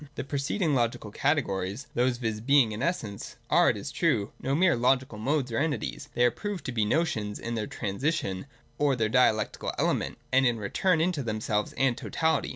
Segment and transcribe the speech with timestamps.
[0.15, 2.41] The preceding logical categories, those viz.
[2.41, 6.23] iif Being and Essence, are, it is true, no mere logical modes or entities: tiiey
[6.25, 8.45] are proved to be notions in their trans ition
[8.79, 12.49] or their dialectical element, and in their return into themselves and totality.